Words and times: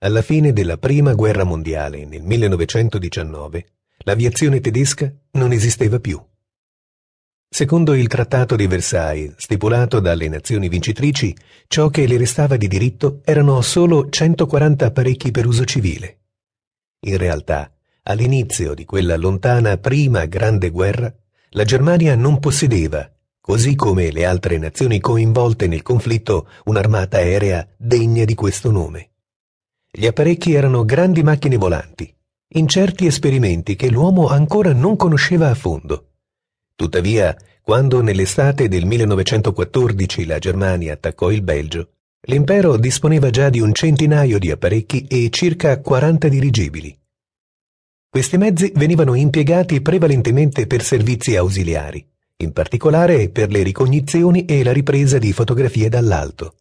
Alla 0.00 0.22
fine 0.22 0.52
della 0.52 0.78
Prima 0.78 1.12
Guerra 1.14 1.42
Mondiale, 1.42 2.04
nel 2.04 2.22
1919, 2.22 3.66
l'aviazione 4.04 4.60
tedesca 4.60 5.12
non 5.32 5.50
esisteva 5.50 5.98
più. 5.98 6.24
Secondo 7.48 7.94
il 7.94 8.06
Trattato 8.06 8.54
di 8.54 8.68
Versailles, 8.68 9.34
stipulato 9.38 9.98
dalle 9.98 10.28
nazioni 10.28 10.68
vincitrici, 10.68 11.36
ciò 11.66 11.88
che 11.88 12.06
le 12.06 12.16
restava 12.16 12.56
di 12.56 12.68
diritto 12.68 13.22
erano 13.24 13.60
solo 13.60 14.08
140 14.08 14.86
apparecchi 14.86 15.32
per 15.32 15.46
uso 15.46 15.64
civile. 15.64 16.18
In 17.00 17.16
realtà, 17.16 17.68
all'inizio 18.04 18.74
di 18.74 18.84
quella 18.84 19.16
lontana 19.16 19.78
prima 19.78 20.26
grande 20.26 20.70
guerra, 20.70 21.12
la 21.50 21.64
Germania 21.64 22.14
non 22.14 22.38
possedeva, 22.38 23.10
così 23.40 23.74
come 23.74 24.12
le 24.12 24.24
altre 24.24 24.58
nazioni 24.58 25.00
coinvolte 25.00 25.66
nel 25.66 25.82
conflitto, 25.82 26.48
un'armata 26.66 27.16
aerea 27.16 27.66
degna 27.76 28.24
di 28.24 28.36
questo 28.36 28.70
nome. 28.70 29.10
Gli 29.90 30.06
apparecchi 30.06 30.52
erano 30.52 30.84
grandi 30.84 31.22
macchine 31.22 31.56
volanti, 31.56 32.14
incerti 32.54 33.06
esperimenti 33.06 33.74
che 33.74 33.88
l'uomo 33.90 34.28
ancora 34.28 34.72
non 34.72 34.96
conosceva 34.96 35.48
a 35.48 35.54
fondo. 35.54 36.10
Tuttavia, 36.74 37.34
quando 37.62 38.02
nell'estate 38.02 38.68
del 38.68 38.84
1914 38.84 40.26
la 40.26 40.38
Germania 40.38 40.92
attaccò 40.92 41.30
il 41.30 41.42
Belgio, 41.42 41.92
l'impero 42.26 42.76
disponeva 42.76 43.30
già 43.30 43.48
di 43.48 43.60
un 43.60 43.72
centinaio 43.72 44.38
di 44.38 44.50
apparecchi 44.50 45.06
e 45.06 45.28
circa 45.30 45.80
40 45.80 46.28
dirigibili. 46.28 46.96
Questi 48.10 48.36
mezzi 48.36 48.72
venivano 48.74 49.14
impiegati 49.14 49.80
prevalentemente 49.80 50.66
per 50.66 50.82
servizi 50.82 51.34
ausiliari, 51.34 52.06
in 52.36 52.52
particolare 52.52 53.30
per 53.30 53.50
le 53.50 53.62
ricognizioni 53.62 54.44
e 54.44 54.62
la 54.62 54.72
ripresa 54.72 55.18
di 55.18 55.32
fotografie 55.32 55.88
dall'alto. 55.88 56.54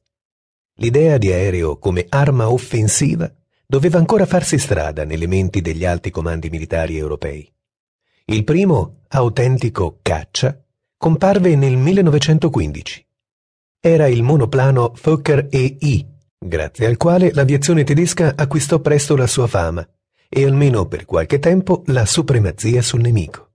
L'idea 0.80 1.18
di 1.18 1.32
aereo 1.32 1.78
come 1.78 2.06
arma 2.08 2.52
offensiva 2.52 3.32
doveva 3.66 3.98
ancora 3.98 4.26
farsi 4.26 4.60
strada 4.60 5.06
nelle 5.06 5.26
menti 5.26 5.62
degli 5.62 5.86
alti 5.86 6.12
comandi 6.12 6.50
militari 6.50 6.98
europei. 6.98 7.52
Il 8.26 8.44
primo, 8.44 9.02
autentico 9.08 10.00
caccia, 10.02 10.64
comparve 10.96 11.56
nel 11.56 11.78
1915. 11.78 13.06
Era 13.80 14.08
il 14.08 14.22
monoplano 14.22 14.94
Fokker 14.94 15.48
EI, 15.50 16.06
grazie 16.38 16.86
al 16.86 16.98
quale 16.98 17.32
l'aviazione 17.34 17.84
tedesca 17.84 18.34
acquistò 18.36 18.80
presto 18.80 19.16
la 19.16 19.28
sua 19.28 19.48
fama 19.48 19.88
e 20.30 20.46
almeno 20.46 20.86
per 20.88 21.06
qualche 21.06 21.40
tempo 21.40 21.84
la 21.88 22.06
supremazia 22.06 22.82
sul 22.82 23.02
nemico. 23.02 23.52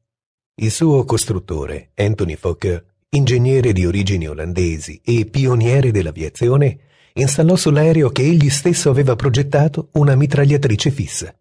Il 0.56 0.70
suo 0.70 1.04
costruttore, 1.04 1.90
Anthony 1.94 2.34
Fokker, 2.34 2.84
ingegnere 3.10 3.72
di 3.72 3.86
origini 3.86 4.26
olandesi 4.26 5.00
e 5.04 5.26
pioniere 5.26 5.90
dell'aviazione, 5.90 6.78
installò 7.14 7.56
sull'aereo 7.56 8.10
che 8.10 8.22
egli 8.22 8.50
stesso 8.50 8.90
aveva 8.90 9.16
progettato 9.16 9.88
una 9.92 10.14
mitragliatrice 10.14 10.90
fissa. 10.90 11.34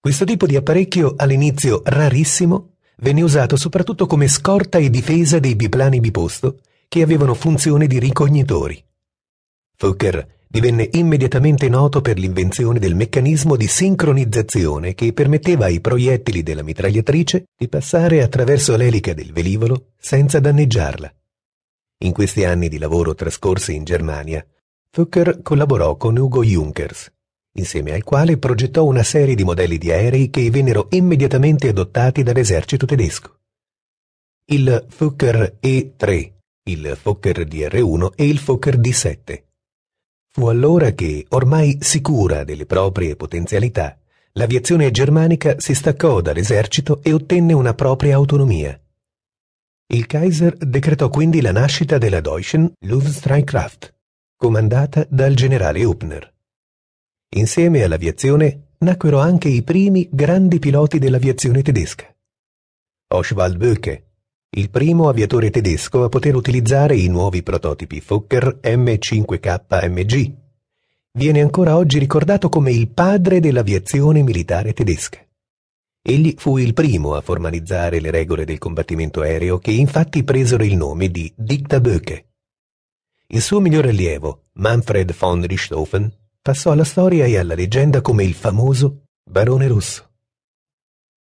Questo 0.00 0.24
tipo 0.24 0.46
di 0.46 0.56
apparecchio, 0.56 1.14
all'inizio 1.16 1.82
rarissimo, 1.84 2.74
venne 2.98 3.22
usato 3.22 3.56
soprattutto 3.56 4.06
come 4.06 4.28
scorta 4.28 4.78
e 4.78 4.90
difesa 4.90 5.38
dei 5.38 5.56
biplani 5.56 6.00
biposto 6.00 6.60
che 6.88 7.02
avevano 7.02 7.34
funzione 7.34 7.86
di 7.86 7.98
ricognitori. 7.98 8.82
Fokker 9.76 10.36
divenne 10.48 10.88
immediatamente 10.92 11.68
noto 11.68 12.00
per 12.00 12.18
l'invenzione 12.18 12.78
del 12.78 12.94
meccanismo 12.94 13.54
di 13.54 13.66
sincronizzazione 13.66 14.94
che 14.94 15.12
permetteva 15.12 15.66
ai 15.66 15.80
proiettili 15.80 16.42
della 16.42 16.62
mitragliatrice 16.62 17.44
di 17.56 17.68
passare 17.68 18.22
attraverso 18.22 18.74
l'elica 18.76 19.12
del 19.12 19.32
velivolo 19.32 19.90
senza 19.98 20.40
danneggiarla. 20.40 21.12
In 22.04 22.12
questi 22.12 22.44
anni 22.44 22.68
di 22.68 22.78
lavoro 22.78 23.14
trascorsi 23.14 23.74
in 23.74 23.84
Germania, 23.84 24.44
Fokker 24.90 25.42
collaborò 25.42 25.96
con 25.96 26.16
Ugo 26.16 26.42
Junkers, 26.42 27.12
insieme 27.56 27.92
al 27.92 28.02
quale 28.04 28.38
progettò 28.38 28.84
una 28.84 29.02
serie 29.02 29.34
di 29.34 29.44
modelli 29.44 29.76
di 29.76 29.92
aerei 29.92 30.30
che 30.30 30.50
vennero 30.50 30.88
immediatamente 30.90 31.68
adottati 31.68 32.22
dall'esercito 32.22 32.86
tedesco. 32.86 33.38
Il 34.46 34.86
Fokker 34.88 35.58
E3, 35.60 36.32
il 36.64 36.98
Fokker 37.00 37.46
DR1 37.46 38.12
e 38.14 38.26
il 38.26 38.38
Fokker 38.38 38.78
D7. 38.78 39.42
Fu 40.30 40.46
allora 40.46 40.92
che, 40.92 41.26
ormai 41.30 41.78
sicura 41.80 42.44
delle 42.44 42.64
proprie 42.64 43.14
potenzialità, 43.14 43.98
l'aviazione 44.32 44.90
germanica 44.90 45.56
si 45.58 45.74
staccò 45.74 46.22
dall'esercito 46.22 47.00
e 47.02 47.12
ottenne 47.12 47.52
una 47.52 47.74
propria 47.74 48.14
autonomia. 48.14 48.80
Il 49.90 50.06
Kaiser 50.06 50.56
decretò 50.56 51.08
quindi 51.10 51.40
la 51.40 51.52
nascita 51.52 51.98
della 51.98 52.20
Deutschen 52.20 52.72
Luftstreitkräfte, 52.80 53.97
comandata 54.38 55.04
dal 55.10 55.34
generale 55.34 55.82
Huppner. 55.82 56.32
Insieme 57.30 57.82
all'aviazione 57.82 58.68
nacquero 58.78 59.18
anche 59.18 59.48
i 59.48 59.64
primi 59.64 60.08
grandi 60.12 60.60
piloti 60.60 61.00
dell'aviazione 61.00 61.60
tedesca. 61.60 62.06
Oswald 63.14 63.56
Böcke, 63.56 64.04
il 64.50 64.70
primo 64.70 65.08
aviatore 65.08 65.50
tedesco 65.50 66.04
a 66.04 66.08
poter 66.08 66.36
utilizzare 66.36 66.94
i 66.94 67.08
nuovi 67.08 67.42
prototipi 67.42 68.00
Fokker 68.00 68.60
M5KMG, 68.62 70.32
viene 71.18 71.40
ancora 71.40 71.76
oggi 71.76 71.98
ricordato 71.98 72.48
come 72.48 72.70
il 72.70 72.90
padre 72.90 73.40
dell'aviazione 73.40 74.22
militare 74.22 74.72
tedesca. 74.72 75.18
Egli 76.00 76.34
fu 76.38 76.58
il 76.58 76.74
primo 76.74 77.14
a 77.14 77.22
formalizzare 77.22 77.98
le 77.98 78.12
regole 78.12 78.44
del 78.44 78.58
combattimento 78.58 79.20
aereo 79.20 79.58
che 79.58 79.72
infatti 79.72 80.22
presero 80.22 80.62
il 80.62 80.76
nome 80.76 81.08
di 81.08 81.30
Dicta 81.36 81.80
Böcke. 81.80 82.27
Il 83.30 83.42
suo 83.42 83.60
migliore 83.60 83.90
allievo, 83.90 84.46
Manfred 84.54 85.14
von 85.14 85.44
Richthofen, 85.44 86.10
passò 86.40 86.70
alla 86.70 86.84
storia 86.84 87.26
e 87.26 87.36
alla 87.36 87.54
leggenda 87.54 88.00
come 88.00 88.24
il 88.24 88.32
famoso 88.32 89.02
Barone 89.22 89.66
Rosso. 89.66 90.12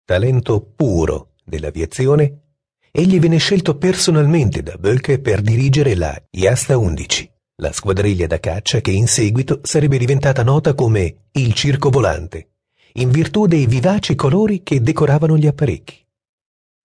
Talento 0.05 0.61
puro 0.61 1.33
dell'aviazione, 1.45 2.59
egli 2.93 3.19
venne 3.19 3.39
scelto 3.39 3.77
personalmente 3.77 4.63
da 4.63 4.77
Böcke 4.77 5.19
per 5.19 5.41
dirigere 5.41 5.97
la 5.97 6.17
Iasta 6.31 6.79
11, 6.79 7.29
la 7.57 7.73
squadriglia 7.73 8.29
da 8.29 8.39
caccia 8.39 8.81
che 8.81 8.93
in 8.93 9.09
seguito 9.09 9.59
sarebbe 9.65 9.99
diventata 9.99 10.45
nota 10.45 10.75
come 10.75 11.27
il 11.33 11.55
Circo 11.55 11.91
Volante, 11.91 12.53
in 12.93 13.11
virtù 13.11 13.47
dei 13.47 13.67
vivaci 13.67 14.15
colori 14.15 14.63
che 14.63 14.81
decoravano 14.81 15.37
gli 15.37 15.49
apparecchi. 15.49 16.07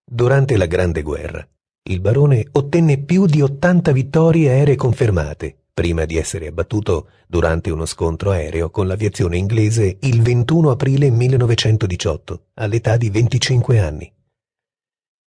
Durante 0.04 0.58
la 0.58 0.66
Grande 0.66 1.04
Guerra, 1.04 1.48
il 1.84 2.00
barone 2.00 2.46
ottenne 2.52 3.00
più 3.00 3.26
di 3.26 3.42
80 3.42 3.92
vittorie 3.92 4.50
aeree 4.52 4.76
confermate, 4.76 5.56
prima 5.74 6.06
di 6.06 6.16
essere 6.16 6.48
abbattuto 6.48 7.10
durante 7.28 7.72
uno 7.72 7.86
scontro 7.86 8.30
aereo 8.30 8.70
con 8.70 8.86
l'aviazione 8.86 9.38
inglese 9.38 9.98
il 10.02 10.22
21 10.22 10.70
aprile 10.70 11.10
1918, 11.10 12.46
all'età 12.56 12.98
di 12.98 13.10
25 13.10 13.80
anni. 13.80 14.14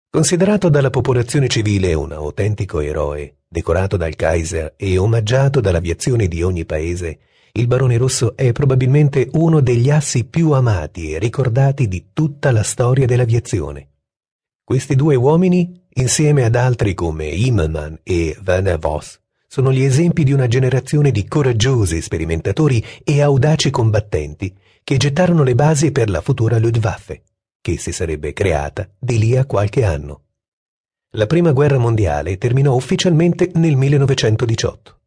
Considerato 0.09 0.69
dalla 0.69 0.89
popolazione 0.89 1.47
civile 1.47 1.93
un 1.93 2.13
autentico 2.13 2.79
eroe, 2.79 3.41
decorato 3.47 3.95
dal 3.95 4.15
Kaiser 4.15 4.73
e 4.75 4.97
omaggiato 4.97 5.61
dall'aviazione 5.61 6.27
di 6.27 6.41
ogni 6.41 6.65
paese, 6.65 7.19
il 7.51 7.67
Barone 7.67 7.97
Rosso 7.97 8.35
è 8.35 8.51
probabilmente 8.53 9.29
uno 9.33 9.59
degli 9.59 9.91
assi 9.91 10.25
più 10.25 10.51
amati 10.51 11.11
e 11.11 11.19
ricordati 11.19 11.87
di 11.87 12.07
tutta 12.11 12.51
la 12.51 12.63
storia 12.63 13.05
dell'aviazione. 13.05 13.89
Questi 14.69 14.93
due 14.93 15.15
uomini, 15.15 15.81
insieme 15.95 16.43
ad 16.43 16.53
altri 16.53 16.93
come 16.93 17.25
Himmelmann 17.25 17.95
e 18.03 18.37
Werner 18.45 18.77
Voss, 18.77 19.19
sono 19.47 19.73
gli 19.73 19.81
esempi 19.81 20.23
di 20.23 20.31
una 20.31 20.47
generazione 20.47 21.09
di 21.09 21.27
coraggiosi 21.27 21.99
sperimentatori 22.03 22.85
e 23.03 23.19
audaci 23.19 23.71
combattenti 23.71 24.55
che 24.83 24.97
gettarono 24.97 25.41
le 25.41 25.55
basi 25.55 25.91
per 25.91 26.11
la 26.11 26.21
futura 26.21 26.59
Luftwaffe, 26.59 27.23
che 27.59 27.79
si 27.79 27.91
sarebbe 27.91 28.31
creata 28.31 28.87
di 28.99 29.17
lì 29.17 29.35
a 29.35 29.47
qualche 29.47 29.83
anno. 29.83 30.25
La 31.13 31.25
prima 31.25 31.51
guerra 31.51 31.79
mondiale 31.79 32.37
terminò 32.37 32.75
ufficialmente 32.75 33.49
nel 33.55 33.75
1918. 33.75 34.99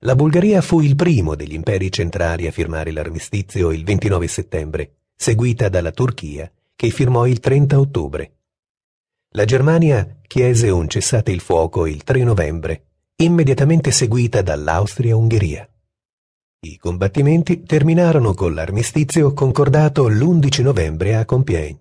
La 0.00 0.16
Bulgaria 0.16 0.60
fu 0.60 0.80
il 0.80 0.96
primo 0.96 1.36
degli 1.36 1.54
imperi 1.54 1.92
centrali 1.92 2.48
a 2.48 2.50
firmare 2.50 2.90
l'armistizio 2.90 3.70
il 3.70 3.84
29 3.84 4.26
settembre, 4.26 4.94
seguita 5.14 5.68
dalla 5.68 5.92
Turchia, 5.92 6.50
che 6.74 6.90
firmò 6.90 7.24
il 7.28 7.38
30 7.38 7.78
ottobre. 7.78 8.30
La 9.36 9.44
Germania 9.44 10.16
chiese 10.26 10.70
un 10.70 10.88
cessate 10.88 11.30
il 11.30 11.40
fuoco 11.40 11.84
il 11.84 12.02
3 12.04 12.24
novembre 12.24 12.84
immediatamente 13.16 13.90
seguita 13.90 14.40
dall'Austria-Ungheria. 14.40 15.68
I 16.60 16.78
combattimenti 16.78 17.62
terminarono 17.64 18.32
con 18.32 18.54
l'armistizio 18.54 19.34
concordato 19.34 20.08
l'11 20.08 20.62
novembre 20.62 21.16
a 21.16 21.26
Compiègne. 21.26 21.80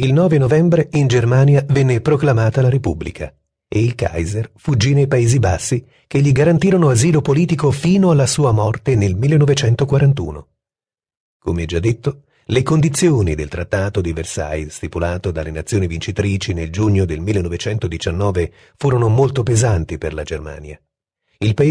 Il 0.00 0.12
9 0.12 0.38
novembre 0.38 0.88
in 0.94 1.06
Germania 1.06 1.64
venne 1.68 2.00
proclamata 2.00 2.60
la 2.60 2.68
Repubblica 2.68 3.32
e 3.68 3.80
il 3.80 3.94
Kaiser 3.94 4.50
fuggì 4.56 4.92
nei 4.92 5.06
Paesi 5.06 5.38
Bassi 5.38 5.86
che 6.08 6.20
gli 6.20 6.32
garantirono 6.32 6.88
asilo 6.88 7.20
politico 7.20 7.70
fino 7.70 8.10
alla 8.10 8.26
sua 8.26 8.50
morte 8.50 8.96
nel 8.96 9.14
1941. 9.14 10.48
Come 11.38 11.66
già 11.66 11.78
detto, 11.78 12.22
le 12.50 12.64
condizioni 12.64 13.36
del 13.36 13.46
Trattato 13.46 14.00
di 14.00 14.12
Versailles, 14.12 14.74
stipulato 14.74 15.30
dalle 15.30 15.52
nazioni 15.52 15.86
vincitrici 15.86 16.52
nel 16.52 16.72
giugno 16.72 17.04
del 17.04 17.20
1919, 17.20 18.52
furono 18.76 19.08
molto 19.08 19.44
pesanti 19.44 19.98
per 19.98 20.12
la 20.14 20.24
Germania. 20.24 20.76
Il 21.38 21.54
paese 21.54 21.58